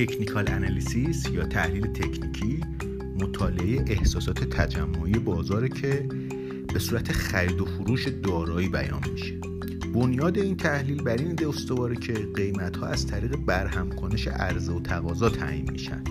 تکنیکال 0.00 0.48
انالیسیس 0.48 1.26
یا 1.30 1.46
تحلیل 1.46 1.86
تکنیکی 1.86 2.60
مطالعه 3.20 3.84
احساسات 3.86 4.44
تجمعی 4.44 5.12
بازاره 5.12 5.68
که 5.68 6.08
به 6.74 6.78
صورت 6.78 7.12
خرید 7.12 7.60
و 7.60 7.64
فروش 7.64 8.08
دارایی 8.08 8.68
بیان 8.68 9.00
میشه. 9.12 9.40
بنیاد 9.94 10.38
این 10.38 10.56
تحلیل 10.56 11.02
بر 11.02 11.16
این 11.16 11.46
استواره 11.48 11.96
که 11.96 12.12
قیمت 12.12 12.76
ها 12.76 12.86
از 12.86 13.06
طریق 13.06 13.36
برهم 13.36 13.90
کنش 13.90 14.28
عرضه 14.28 14.72
و 14.72 14.80
تقاضا 14.80 15.28
تعیین 15.28 15.70
میشن. 15.70 16.04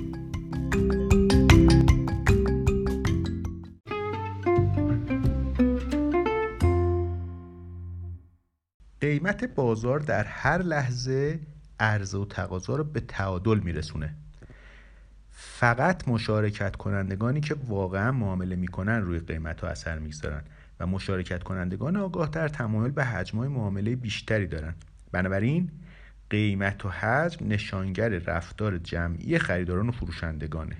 قیمت 9.02 9.44
بازار 9.56 10.00
در 10.00 10.23
هر 10.23 10.62
لحظه 10.62 11.40
عرضه 11.80 12.18
و 12.18 12.26
تقاضا 12.26 12.76
رو 12.76 12.84
به 12.84 13.00
تعادل 13.00 13.60
میرسونه. 13.60 14.16
فقط 15.32 16.08
مشارکت 16.08 16.76
کنندگانی 16.76 17.42
که 17.42 17.55
واقعا 17.68 18.12
معامله 18.12 18.55
می‌کنن 18.55 19.02
روی 19.02 19.20
قیمت 19.20 19.62
ها 19.62 19.68
اثر 19.68 20.00
می‌گذارن 20.00 20.42
و 20.80 20.88
مشارکت 20.88 21.44
کنندگان 21.44 21.96
آگاه 21.96 22.30
در 22.30 22.48
تمایل 22.48 22.92
به 22.92 23.05
حجم 23.05 23.38
های 23.38 23.48
معامله 23.48 23.96
بیشتری 23.96 24.48
دارن. 24.48 24.76
بنابراین 25.12 25.72
قیمت 26.30 26.86
و 26.86 26.90
حجم 26.90 27.48
نشانگر 27.48 28.10
رفتار 28.10 28.77
جمعی 28.77 29.40
خریداران 29.40 29.90
و 29.90 29.91
فروشندگانه. 29.91 30.77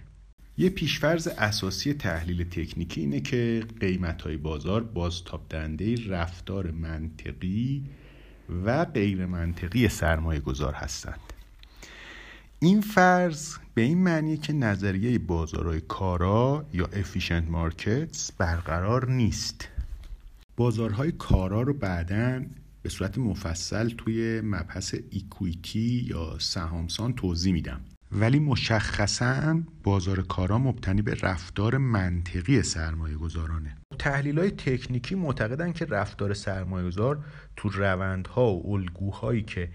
یه 0.58 0.70
پیشفرز 0.70 1.28
اساسی 1.28 1.94
تحلیل 1.94 2.44
تکنیکی 2.44 3.02
اینه 3.02 3.20
که 3.20 3.64
قیمت 3.80 4.22
های 4.22 4.38
بازار 4.38 4.84
بازتاب 4.84 5.46
دهنده 5.50 6.10
رفتار 6.10 6.72
منطقی 6.72 7.90
و 8.66 8.86
غیر 8.86 9.26
منطقی 9.26 9.90
سرمایه 9.90 10.40
گذار 10.40 10.74
هستند. 10.74 11.20
این 12.60 12.82
فرض 12.82 13.56
به 13.74 13.82
این 13.82 13.98
معنیه 13.98 14.38
که 14.38 14.54
نظریه 14.54 15.20
بازارهای 15.20 15.82
کارا 15.82 16.66
یا 16.74 16.86
efficient 16.86 17.54
markets 17.54 18.32
برقرار 18.38 19.10
نیست. 19.10 19.68
بازارهای 20.58 21.12
کارا 21.12 21.62
رو 21.62 21.74
بعدا 21.74 22.42
به 22.82 22.90
صورت 22.90 23.18
مفصل 23.18 23.90
توی 23.90 24.42
مبحث 24.42 24.96
ایکویتی 25.10 26.06
یا 26.10 26.40
سهامسان 26.40 27.14
توضیح 27.14 27.54
میدم. 27.54 27.82
ولی 28.12 28.40
مشخصا 28.40 29.62
بازار 29.84 30.22
کارا 30.22 30.58
مبتنی 30.58 31.02
به 31.02 31.18
رفتار 31.22 31.78
منطقی 31.78 32.64
سرمایه 32.64 33.16
گذارانه. 33.16 33.78
تحلیل 34.00 34.40
های 34.40 34.52
تکنیکی 34.52 35.16
معتقدن 35.16 35.72
که 35.72 35.86
رفتار 35.86 36.34
سرمایه 36.34 36.88
گذار 36.88 37.26
تو 37.56 37.70
روندها 37.70 38.54
و 38.54 38.74
الگوهایی 38.74 39.42
که 39.42 39.70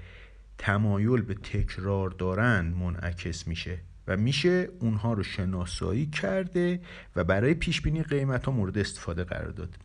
تمایل 0.59 1.23
به 1.23 1.35
تکرار 1.35 2.11
دارن 2.11 2.61
منعکس 2.61 3.49
میشه 3.49 3.79
و 4.09 4.17
میشه 4.17 4.69
اونها 4.81 5.13
رو 5.13 5.23
شناسایی 5.23 6.07
کرده 6.07 6.81
و 7.17 7.25
برای 7.25 7.55
پیش 7.55 7.81
بینی 7.81 8.03
قیمت 8.03 8.45
ها 8.45 8.53
مورد 8.53 8.79
استفاده 8.79 9.25
قرار 9.25 9.51
داد. 9.51 9.77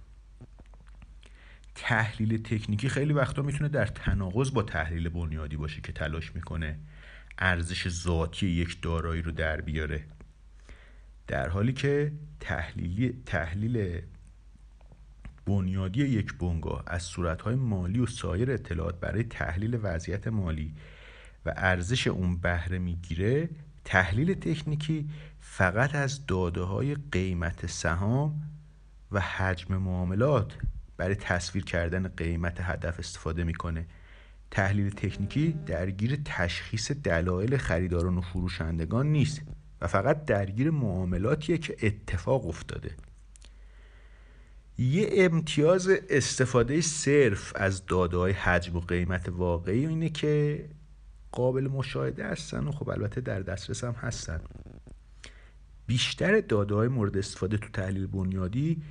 تحلیل 1.75 2.43
تکنیکی 2.43 2.89
خیلی 2.89 3.13
وقتا 3.13 3.41
می‌تونه 3.41 3.69
در 3.69 3.85
تناقض 3.85 4.51
با 4.51 4.63
تحلیل 4.63 5.09
بنیادی 5.09 5.57
باشه 5.57 5.81
که 5.81 5.91
تلاش 5.91 6.35
می‌کنه 6.35 6.79
ارزش 7.37 7.89
ذاتی 7.89 8.47
یک 8.47 8.81
دارایی 8.81 9.21
رو 9.21 9.31
در 9.31 9.61
بیاره. 9.61 10.03
در 11.27 11.49
حالی 11.49 11.73
که 11.73 12.11
تحلیل 12.39 13.13
تحلیل 13.25 14.01
بنیادی 15.49 16.05
یک 16.05 16.37
بنگاه 16.37 16.83
از 16.87 17.03
صورتهای 17.03 17.55
مالی 17.55 17.99
و 17.99 18.05
سایر 18.05 18.51
اطلاعات 18.51 18.99
برای 18.99 19.23
تحلیل 19.23 19.79
وضعیت 19.81 20.27
مالی 20.27 20.73
و 21.45 21.53
ارزش 21.57 22.07
اون 22.07 22.37
بهره 22.37 22.79
می‌گیره 22.79 23.49
تحلیل 23.85 24.33
تکنیکی 24.33 25.09
فقط 25.39 25.95
از 25.95 26.25
داده 26.25 26.61
های 26.61 26.95
قیمت 27.11 27.65
سهام 27.65 28.41
و 29.11 29.19
حجم 29.19 29.77
معاملات 29.77 30.57
برای 30.97 31.15
تصویر 31.15 31.63
کردن 31.65 32.07
قیمت 32.07 32.57
هدف 32.61 32.99
استفاده 32.99 33.43
می‌کنه. 33.43 33.85
تحلیل 34.51 34.89
تکنیکی 34.89 35.51
درگیر 35.65 36.19
تشخیص 36.25 36.91
دلایل 36.91 37.57
خریداران 37.57 38.17
و 38.17 38.21
فروشندگان 38.21 39.07
نیست 39.07 39.41
و 39.81 39.87
فقط 39.87 40.25
درگیر 40.25 40.71
معاملاتیه 40.71 41.57
که 41.57 41.75
اتفاق 41.83 42.47
افتاده. 42.47 42.95
یه 44.79 45.09
امتیاز 45.11 45.89
استفاده 46.09 46.81
صرف 46.81 47.53
از 47.55 47.85
داده 47.85 48.17
های 48.17 48.31
حجم 48.31 48.75
و 48.75 48.79
قیمت 48.79 49.29
واقعی 49.29 49.85
اینه 49.85 50.09
که 50.09 50.65
قابل 51.31 51.67
مشاهده 51.67 52.25
هستن 52.25 52.67
و 52.67 52.71
خب 52.71 52.89
البته 52.89 53.21
در 53.21 53.39
دسترس 53.39 53.83
هم 53.83 53.91
هستن. 53.91 54.41
بیشتر 55.87 56.41
داده 56.41 56.75
های 56.75 56.87
مورد 56.87 57.17
استفاده 57.17 57.57
تو 57.57 57.69
تحلیل 57.69 58.07
بنیادی 58.07 58.81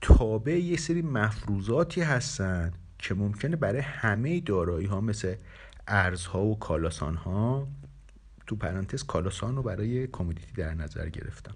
تابع 0.00 0.52
یه 0.52 0.76
سری 0.76 1.02
مفروضاتی 1.02 2.00
هستن 2.00 2.72
که 2.98 3.14
ممکنه 3.14 3.56
برای 3.56 3.80
همه 3.80 4.40
دارایی 4.40 4.86
ها 4.86 5.00
مثل 5.00 5.34
ارزها 5.88 6.44
و 6.44 6.58
کالاسان 6.58 7.14
ها 7.14 7.68
تو 8.46 8.56
پرانتز 8.56 9.04
کالاسان 9.04 9.56
رو 9.56 9.62
برای 9.62 10.06
کمودیتی 10.06 10.52
در 10.52 10.74
نظر 10.74 11.08
گرفتم. 11.08 11.54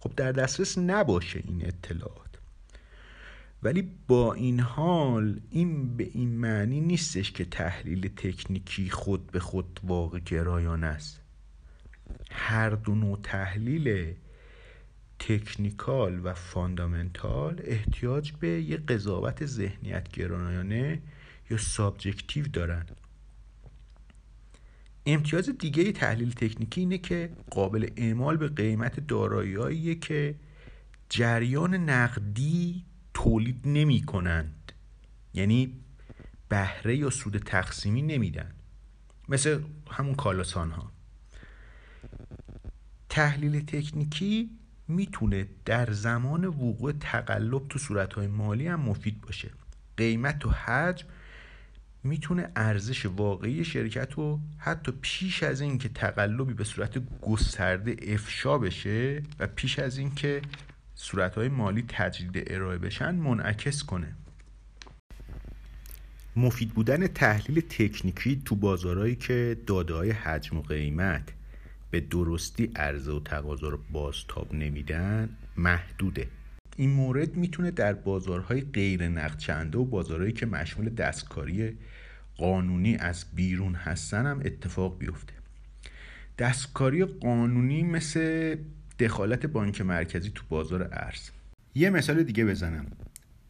خب 0.00 0.12
در 0.16 0.32
دسترس 0.32 0.78
نباشه 0.78 1.42
این 1.44 1.66
اطلاعات. 1.66 2.27
ولی 3.62 3.90
با 4.08 4.34
این 4.34 4.60
حال 4.60 5.40
این 5.50 5.96
به 5.96 6.04
این 6.12 6.28
معنی 6.28 6.80
نیستش 6.80 7.32
که 7.32 7.44
تحلیل 7.44 8.08
تکنیکی 8.16 8.90
خود 8.90 9.26
به 9.26 9.40
خود 9.40 9.80
واقع 9.82 10.18
گرایانه 10.18 10.84
است. 10.84 11.20
هر 12.30 12.70
دو 12.70 12.94
نوع 12.94 13.18
تحلیل 13.22 14.14
تکنیکال 15.18 16.20
و 16.24 16.34
فاندامنتال 16.34 17.60
احتیاج 17.64 18.32
به 18.32 18.48
یه 18.48 18.76
قضاوت 18.76 19.46
ذهنیت 19.46 20.08
گرایانه 20.08 21.02
یا 21.50 21.56
subjective 21.56 22.48
دارن. 22.48 22.86
امتیاز 25.06 25.48
دیگه 25.48 25.92
تحلیل 25.92 26.32
تکنیکی 26.32 26.80
اینه 26.80 26.98
که 26.98 27.30
قابل 27.50 27.90
اعمال 27.96 28.36
به 28.36 28.48
قیمت 28.48 29.00
دارایی‌هایی 29.00 29.94
که 29.94 30.34
جریان 31.08 31.74
نقدی 31.74 32.84
تولید 33.22 33.60
نمی 33.64 34.02
کنند. 34.02 34.72
یعنی 35.34 35.74
بهره 36.48 36.96
یا 36.96 37.10
سود 37.10 37.38
تقسیمی 37.38 38.02
نمیدن. 38.02 38.52
مثل 39.28 39.62
همون 39.90 40.14
کالاسان 40.14 40.70
ها. 40.70 40.92
تحلیل 43.08 43.64
تکنیکی 43.64 44.50
می‌تونه 44.88 45.48
در 45.64 45.92
زمان 45.92 46.44
وقوع 46.44 46.92
تقلب 46.92 47.68
تو 47.68 47.78
صورتهای 47.78 48.26
مالی 48.26 48.68
هم 48.68 48.80
مفید 48.80 49.20
باشه. 49.20 49.50
قیمت 49.96 50.46
و 50.46 50.50
حجم 50.50 51.06
می‌تونه 52.02 52.52
ارزش 52.56 53.06
واقعی 53.06 53.64
شرکت 53.64 54.12
رو 54.12 54.40
حتی 54.58 54.92
پیش 55.00 55.42
از 55.42 55.60
اینکه 55.60 55.88
تقلبی 55.88 56.54
به 56.54 56.64
صورت 56.64 57.20
گسترده 57.20 57.96
افشا 58.14 58.58
بشه 58.58 59.22
و 59.38 59.46
پیش 59.46 59.78
از 59.78 59.98
اینکه 59.98 60.42
صورتهای 61.00 61.48
مالی 61.48 61.84
تجدید 61.88 62.52
ارائه 62.52 62.78
بشن 62.78 63.14
منعکس 63.14 63.82
کنه. 63.82 64.14
مفید 66.36 66.74
بودن 66.74 67.06
تحلیل 67.06 67.60
تکنیکی 67.60 68.42
تو 68.44 68.56
بازارهایی 68.56 69.16
که 69.16 69.56
داده 69.66 69.94
های 69.94 70.10
حجم 70.10 70.56
و 70.56 70.62
قیمت 70.62 71.32
به 71.90 72.00
درستی 72.00 72.70
عرضه 72.76 73.12
و 73.12 73.20
تقاضا 73.20 73.68
رو 73.68 73.78
بازتاب 73.92 74.54
نمیدن 74.54 75.28
محدوده. 75.56 76.28
این 76.76 76.90
مورد 76.90 77.36
می‌تونه 77.36 77.70
در 77.70 77.92
بازارهای 77.92 78.60
غیر 78.60 79.08
نقدچنده 79.08 79.78
و 79.78 79.84
بازارهایی 79.84 80.32
که 80.32 80.46
مشمول 80.46 80.88
دستکاری 80.88 81.78
قانونی 82.36 82.96
از 82.96 83.24
بیرون 83.34 83.74
هستن 83.74 84.26
هم 84.26 84.40
اتفاق 84.44 84.98
بیفته. 84.98 85.32
دستکاری 86.38 87.04
قانونی 87.04 87.82
مثل 87.82 88.56
دخالت 88.98 89.46
بانک 89.46 89.80
مرکزی 89.80 90.30
تو 90.34 90.42
بازار 90.48 90.88
ارز. 90.92 91.30
یه 91.74 91.90
مثال 91.90 92.22
دیگه 92.22 92.44
بزنم. 92.44 92.86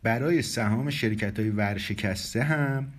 برای 0.03 0.43
سهام 0.43 0.91
شرکت 0.91 1.39
های 1.39 1.50
ورشکسته 1.50 2.43
هم 2.43 2.93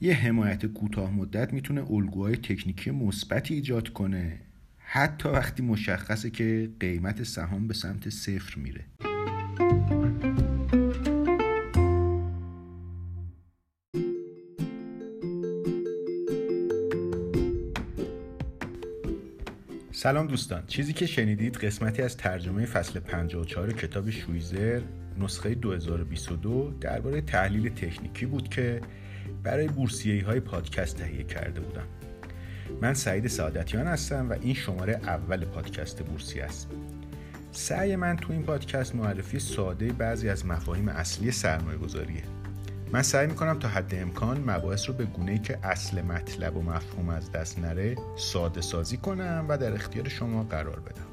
یه 0.00 0.14
حمایت 0.14 0.66
کوتاه 0.66 1.10
مدت 1.10 1.52
می‌تونه 1.52 1.92
الگوهای 1.92 2.36
تکنیکی 2.36 2.90
مثبتی 2.90 3.54
ایجاد 3.54 3.88
کنه. 3.88 4.40
حتی 4.78 5.28
وقتی 5.28 5.62
مشخصه 5.62 6.30
که 6.30 6.70
قیمت 6.80 7.22
سهام 7.22 7.66
به 7.68 7.74
سمت 7.74 8.08
صفر 8.08 8.58
میره. 8.58 8.84
سلام 19.98 20.26
دوستان. 20.26 20.62
چیزی 20.66 20.92
که 20.92 21.06
شنیدید 21.06 21.56
قسمتی 21.56 22.02
از 22.02 22.16
ترجمه 22.16 22.66
فصل 22.66 23.00
54 23.00 23.72
کتاب 23.72 24.10
شویزر 24.10 24.80
نسخه 25.20 25.54
2022 25.54 26.72
درباره 26.80 27.20
تحلیل 27.20 27.68
تکنیکی 27.68 28.26
بود 28.26 28.48
که 28.48 28.80
برای 29.42 29.68
بورسیه 29.68 30.26
های 30.26 30.40
پادکست 30.40 30.96
تهیه 30.96 31.24
کرده 31.24 31.60
بودم. 31.60 31.86
من 32.80 32.94
سعید 32.94 33.26
سعادتیان 33.26 33.86
هستم 33.86 34.30
و 34.30 34.34
این 34.40 34.54
شماره 34.54 34.92
اول 34.92 35.44
پادکست 35.44 36.02
بورسی 36.02 36.40
است. 36.40 36.70
سعی 37.52 37.96
من 37.96 38.16
تو 38.16 38.32
این 38.32 38.42
پادکست 38.42 38.94
معرفی 38.94 39.38
ساده 39.38 39.92
بعضی 39.92 40.28
از 40.28 40.46
مفاهیم 40.46 40.88
اصلی 40.88 41.30
سرمایه 41.30 41.78
گذاریه 41.78 42.22
من 42.92 43.02
سعی 43.02 43.26
می‌کنم 43.26 43.58
تا 43.58 43.68
حد 43.68 43.94
امکان 43.94 44.50
مباحث 44.50 44.88
رو 44.88 44.94
به 44.94 45.04
گونه 45.04 45.32
ای 45.32 45.38
که 45.38 45.58
اصل 45.62 46.02
مطلب 46.02 46.56
و 46.56 46.62
مفهوم 46.62 47.08
از 47.08 47.32
دست 47.32 47.58
نره 47.58 47.96
ساده 48.16 48.60
سازی 48.60 48.96
کنم 48.96 49.46
و 49.48 49.58
در 49.58 49.72
اختیار 49.72 50.08
شما 50.08 50.42
قرار 50.42 50.80
بدم. 50.80 51.06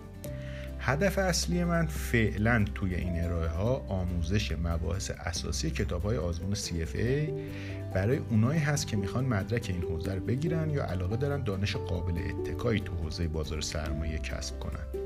هدف 0.79 1.17
اصلی 1.17 1.63
من 1.63 1.85
فعلا 1.85 2.65
توی 2.75 2.95
این 2.95 3.23
ارائه 3.23 3.49
ها 3.49 3.85
آموزش 3.87 4.51
مباحث 4.51 5.11
اساسی 5.19 5.71
کتاب 5.71 6.03
های 6.03 6.17
آزمون 6.17 6.55
CFA 6.55 7.31
برای 7.93 8.17
اونایی 8.17 8.59
هست 8.59 8.87
که 8.87 8.97
می‌خوان 8.97 9.25
مدرک 9.25 9.65
این 9.69 9.81
حوزه 9.81 10.13
رو 10.13 10.19
بگیرن 10.19 10.69
یا 10.69 10.85
علاقه 10.85 11.15
دارن 11.15 11.43
دانش 11.43 11.75
قابل 11.75 12.13
اتکایی 12.29 12.79
تو 12.79 12.93
حوزه 12.93 13.27
بازار 13.27 13.61
سرمایه 13.61 14.19
کسب 14.19 14.59
کنن. 14.59 15.05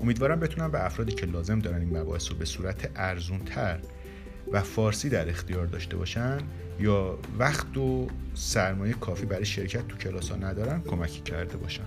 امیدوارم 0.00 0.40
بتونم 0.40 0.70
به 0.70 0.84
افرادی 0.86 1.12
که 1.12 1.26
لازم 1.26 1.58
دارن 1.58 1.80
این 1.80 1.98
مباحث 1.98 2.30
رو 2.30 2.36
به 2.36 2.44
صورت 2.44 2.90
ارزون 2.96 3.38
تر 3.38 3.78
و 4.52 4.62
فارسی 4.62 5.08
در 5.08 5.28
اختیار 5.28 5.66
داشته 5.66 5.96
باشن 5.96 6.38
یا 6.80 7.18
وقت 7.38 7.76
و 7.76 8.06
سرمایه 8.34 8.94
کافی 8.94 9.26
برای 9.26 9.44
شرکت 9.44 9.88
تو 9.88 9.96
کلاس 9.96 10.30
ها 10.30 10.36
ندارن 10.36 10.82
کمکی 10.82 11.20
کرده 11.20 11.56
باشن. 11.56 11.84